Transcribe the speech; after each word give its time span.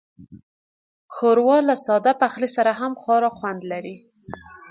ښوروا 1.13 1.57
له 1.69 1.75
ساده 1.85 2.13
پخلي 2.21 2.49
سره 2.57 2.71
هم 2.79 2.93
خورا 3.01 3.29
خوند 3.37 3.61
لري. 3.71 3.95